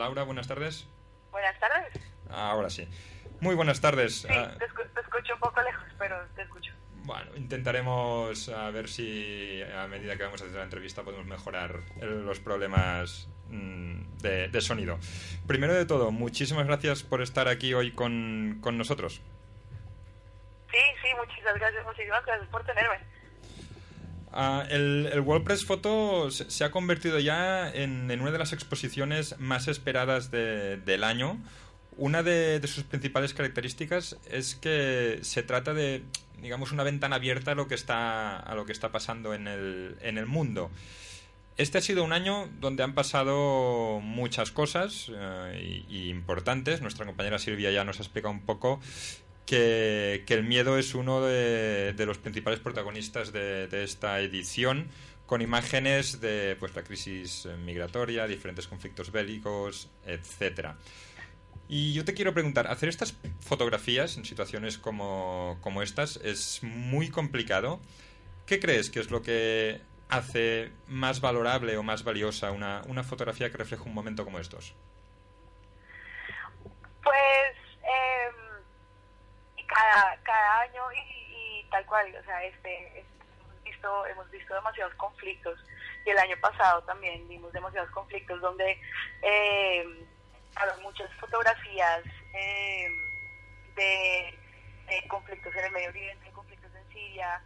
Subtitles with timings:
[0.00, 0.88] Laura, buenas tardes.
[1.30, 1.92] Buenas tardes.
[2.30, 2.88] Ahora sí.
[3.42, 4.22] Muy buenas tardes.
[4.22, 6.72] Sí, ah, te, escucho un poco lejos, pero te escucho.
[7.04, 11.80] Bueno, intentaremos a ver si a medida que vamos a hacer la entrevista podemos mejorar
[12.00, 14.98] los problemas mm, de, sonido.
[15.46, 19.20] Primero de todo, muchísimas gracias por estar aquí hoy con, nosotros.
[20.70, 23.00] Sí, sí, muchísimas gracias, muchísimas gracias por tenerme.
[24.32, 29.66] Ah, el, el, WordPress Photo se, ha convertido ya en, una de las exposiciones más
[29.66, 31.38] esperadas del año.
[31.96, 36.04] Una de, sus principales características es que se trata de,
[36.40, 39.96] digamos, una ventana abierta a lo que está, a lo que está pasando en el,
[40.00, 40.70] en el mundo.
[41.60, 46.80] Este ha sido un año donde han pasado muchas cosas eh, y, importantes.
[46.80, 48.80] Nuestra compañera Silvia ya nos ha explicado un poco
[49.50, 54.88] que, el miedo es uno de, los principales protagonistas de, esta edición,
[55.26, 60.76] con imágenes de pues, la crisis migratoria, diferentes conflictos bélicos, etcétera.
[61.68, 67.10] Y yo te quiero preguntar, hacer estas fotografías en situaciones como, como estas es muy
[67.10, 67.80] complicado.
[68.46, 73.50] ¿Qué crees que es lo que hace más valorable o más valiosa una, una fotografía
[73.50, 74.74] que refleja un momento como estos?
[77.02, 78.30] Pues eh,
[80.60, 85.58] cada, cada año y, tal cual, o sea, este, hemos, visto, hemos visto demasiados conflictos.
[86.04, 88.78] Y el año pasado también vimos demasiados conflictos donde
[89.22, 89.84] eh,
[90.82, 92.02] muchas fotografías
[92.34, 92.88] eh,
[93.76, 94.38] de,
[95.08, 97.40] conflictos en el Medio Oriente, conflictos en Siria,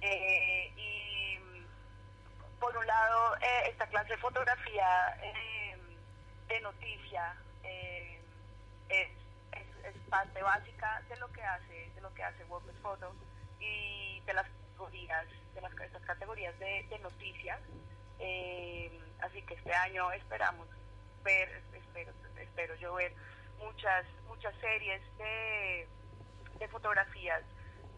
[0.00, 1.38] eh, y
[2.60, 5.16] por un lado eh, esta clase de fotografía
[6.48, 8.20] de noticia es,
[8.88, 9.23] es,
[10.14, 13.12] parte básica de lo que hace de lo que hace WordPress Photo
[13.58, 17.58] y de las categorías de las estas categorías de, de noticias.
[19.20, 20.68] Así que este año esperamos
[21.24, 23.12] ver espero espero yo ver
[23.58, 25.88] muchas muchas series de,
[26.60, 27.42] de fotografías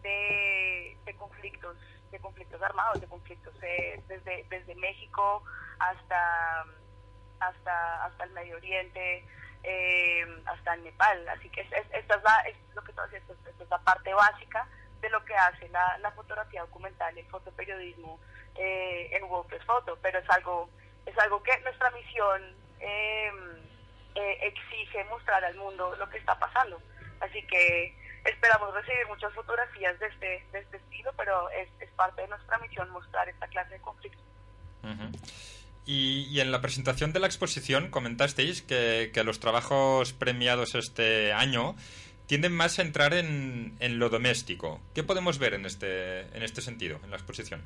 [0.01, 1.77] de, de, conflictos
[2.09, 5.43] de conflictos armados de conflictos eh, desde desde México
[5.77, 6.65] hasta
[7.39, 9.23] hasta hasta el Medio Oriente
[9.67, 13.79] eh, hasta el Nepal así que esta es, la, es lo que esto, es la
[13.79, 14.67] parte básica
[15.01, 18.19] de lo que hace la, la fotografía documental el fotoperiodismo
[18.55, 20.69] eh, en WordPress Photo pero es algo
[21.05, 22.41] es algo que nuestra misión
[22.79, 23.31] eh,
[24.15, 26.81] eh, exige mostrar al mundo lo que está pasando.
[27.19, 27.95] Así que
[28.25, 32.57] esperamos recibir muchas fotografías de este, de este estilo, pero es, es parte de nuestra
[32.57, 34.23] misión mostrar esta clase de conflictos.
[35.87, 41.75] Y, en la presentación de la exposición comentasteis que, los trabajos premiados este año
[42.27, 44.81] tienden más a entrar en, lo doméstico.
[44.93, 47.63] ¿Qué podemos ver en este, en este sentido, en la exposición?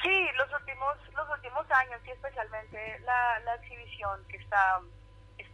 [0.00, 4.80] Sí, los últimos, los últimos años y especialmente la, exhibición que está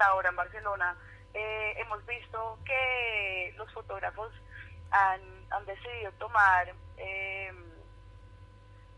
[0.07, 0.97] ahora en Barcelona,
[1.33, 4.33] eh, hemos visto que los fotógrafos
[4.91, 5.21] han,
[5.51, 7.53] han decidido tomar eh,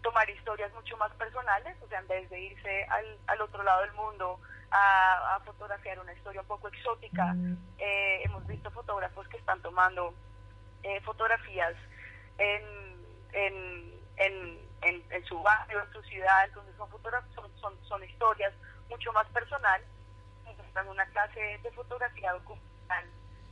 [0.03, 3.83] tomar historias mucho más personales, o sea, en vez de irse al, al otro lado
[3.83, 4.41] del mundo
[4.71, 7.34] a, fotografiar una historia un poco exótica,
[7.78, 10.15] eh, hemos visto fotógrafos que están tomando
[11.05, 11.75] fotografías
[12.39, 12.62] en,
[13.33, 16.89] en, en, en, su barrio, en su ciudad, entonces son,
[17.34, 18.53] son, son, son historias
[18.89, 19.87] mucho más personales
[20.47, 22.71] en una clase de fotografía documental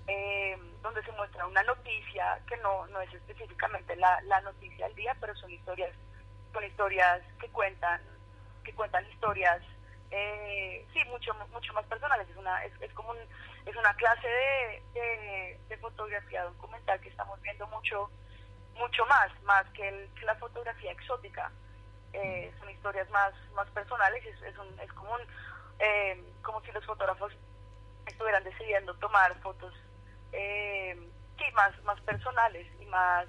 [0.06, 4.97] eh, donde se muestra una noticia que no, no es específicamente la, la noticia del
[4.97, 5.94] día, pero son historias,
[6.53, 8.00] son historias que cuentan,
[8.64, 9.62] que cuentan historias
[10.10, 12.28] eh, sí mucho mucho más personales.
[12.28, 17.66] Es una es, es como es una clase de, de, fotografía documental que estamos viendo
[17.69, 18.10] mucho
[18.75, 21.50] mucho más más que, la fotografía exótica.
[22.12, 25.20] Eh, son historias más más personales es, es, un, es como un,
[25.78, 27.32] eh, como si los fotógrafos
[28.06, 29.75] estuvieran decidiendo tomar fotos
[30.32, 30.97] eh,
[31.58, 33.26] más, más personales y más,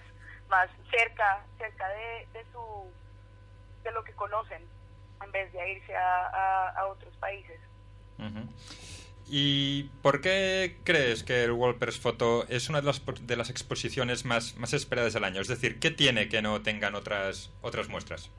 [0.50, 2.92] más cerca, cerca de, de, su,
[3.90, 4.64] de lo que conocen,
[5.24, 7.60] en vez de irse a, a, otros países.
[9.28, 14.26] ¿Y por qué crees que el WordPress Photo es una de las, de las exposiciones
[14.26, 15.42] más, más esperadas del año?
[15.42, 18.32] Es decir, ¿qué tiene que no tengan otras, otras muestras?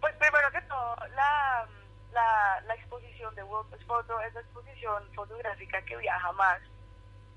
[0.00, 1.68] Pues primero que todo, la,
[2.12, 6.60] la, la exposición de WordPress Photo es la exposición fotográfica que viaja más.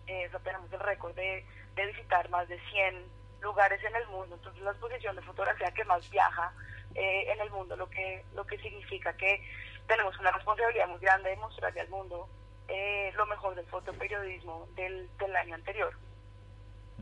[0.07, 1.45] Eh, tenemos el récord de,
[1.75, 4.35] de visitar más de 100 lugares en el mundo.
[4.35, 6.51] Entonces, la exposición de fotografía que más viaja
[6.95, 9.41] eh, en el mundo, lo que, lo que significa que
[9.87, 12.27] tenemos una responsabilidad muy grande de mostrarle al mundo
[12.67, 15.93] eh, lo mejor del fotoperiodismo del, del año anterior,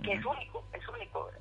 [0.03, 1.31] que es único, es único.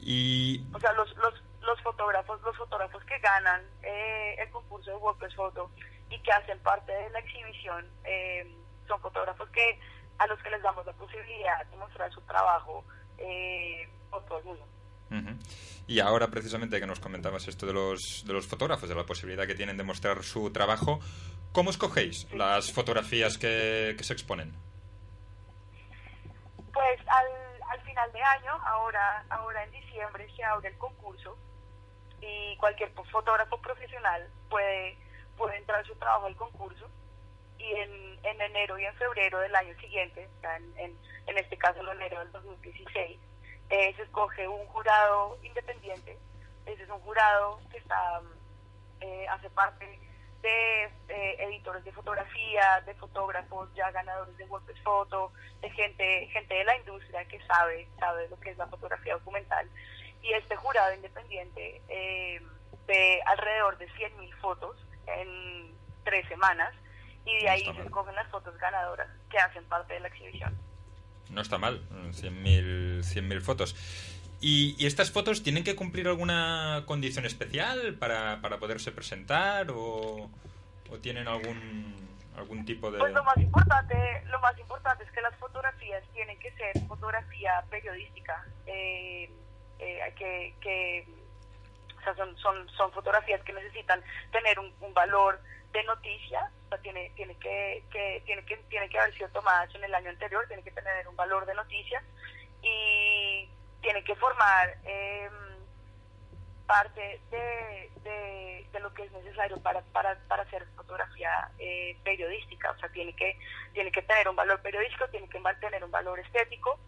[0.00, 0.64] Y...
[0.74, 5.34] O sea, los, los, los fotógrafos, los fotógrafos que ganan eh, el concurso de WordPress
[5.34, 5.70] Photo
[6.10, 8.46] y que hacen parte de la exhibición eh,
[8.86, 9.80] son fotógrafos que
[10.18, 12.84] a los que les damos la posibilidad de mostrar su trabajo
[13.18, 14.66] eh, por todo el mundo.
[15.86, 19.46] Y ahora precisamente que nos comentabas esto de los, de los fotógrafos, de la posibilidad
[19.46, 20.98] que tienen de mostrar su trabajo,
[21.52, 24.52] ¿cómo escogéis las fotografías que, que, se exponen?
[26.72, 27.26] Pues al,
[27.70, 31.38] al final de año, ahora, ahora en diciembre se abre el concurso
[32.20, 34.98] y cualquier fotógrafo profesional puede,
[35.36, 36.90] puede entrar su trabajo al concurso
[37.58, 41.80] y en, en enero y en febrero del año siguiente, en, en, en este caso
[41.80, 43.18] en enero del 2016,
[43.70, 46.18] eh, se escoge un jurado independiente.
[46.66, 48.20] Ese es un jurado que está
[49.00, 49.98] eh, hace parte
[50.42, 56.54] de eh, editores de fotografía, de fotógrafos ya ganadores de WordPress Photo, de gente gente
[56.54, 59.68] de la industria que sabe sabe lo que es la fotografía documental.
[60.22, 62.40] Y este jurado independiente eh,
[62.86, 64.76] ve alrededor de 100.000 fotos
[65.06, 65.74] en
[66.04, 66.74] tres semanas
[67.26, 70.56] y de ahí se escogen las fotos ganadoras que hacen parte de la exhibición.
[71.30, 73.74] No está mal, 100.000 100 fotos.
[74.40, 80.30] ¿Y, ¿Y, estas fotos tienen que cumplir alguna condición especial para, para poderse presentar o,
[80.90, 81.96] o, tienen algún
[82.36, 82.98] algún tipo de...?
[82.98, 83.96] Pues lo más, importante,
[84.26, 89.30] lo más importante es que las fotografías tienen que ser fotografía periodística, eh,
[89.78, 91.08] eh, que, que
[91.98, 95.40] o sea, son, son, son fotografías que necesitan tener un, un valor
[95.76, 97.84] de noticia, o sea, tiene, tiene, que,
[98.24, 101.16] tiene, que, tiene que haber sido tomadas en el año anterior, tiene que tener un
[101.16, 102.02] valor de noticia
[102.62, 103.46] y
[103.82, 105.28] tiene que formar eh,
[106.66, 112.78] parte de, de, lo que es necesario para, para, para hacer fotografía eh, periodística, o
[112.78, 113.38] sea, tiene que,
[113.72, 116.78] tiene que tener un valor periodístico, tiene que mantener un valor estético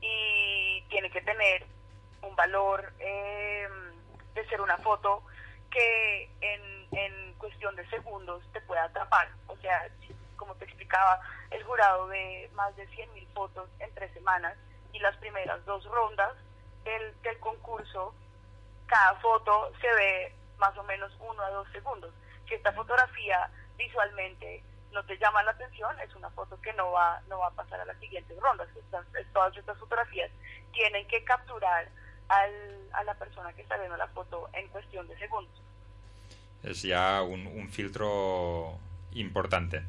[0.00, 1.64] y tiene que tener
[2.22, 3.68] un valor eh,
[4.34, 5.22] de ser una foto
[5.70, 7.23] que en, en
[8.24, 9.28] segundos te pueda atrapar.
[9.48, 9.88] O sea,
[10.36, 14.56] como te explicaba, el jurado de más de 100.000 fotos en tres semanas
[14.92, 16.32] y las primeras dos rondas
[16.84, 18.14] del, del concurso,
[18.86, 22.12] cada foto se ve más o menos uno a dos segundos.
[22.48, 24.62] Si esta fotografía visualmente
[24.92, 27.80] no te llama la atención, es una foto que no va, no va a pasar
[27.80, 28.68] a las siguientes rondas.
[28.76, 30.30] Estas, todas estas fotografías
[30.72, 31.88] tienen que capturar
[32.28, 35.64] al, a la persona que está viendo la foto en cuestión de segundos.
[36.64, 38.78] Es ya un, un filtro
[39.12, 39.82] importante.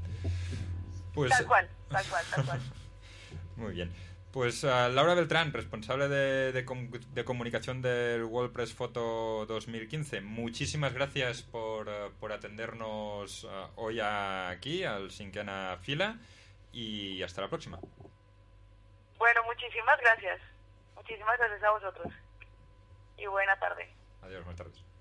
[1.13, 2.61] Pues, tal cual, tal cual, tal cual.
[3.55, 3.91] Muy bien.
[4.35, 6.65] Pues uh, Laura Beltrán, responsable de, de,
[7.13, 14.83] de, comunicación del WordPress Photo 2015, muchísimas gracias por, uh, por atendernos uh, hoy aquí,
[14.83, 16.17] al Sincana Fila,
[16.73, 17.79] y hasta la próxima.
[19.17, 20.41] Bueno, muchísimas gracias.
[20.95, 22.13] Muchísimas gracias a vosotros.
[23.17, 23.89] Y buena tarde.
[24.21, 24.94] Adiós, buenas tardes.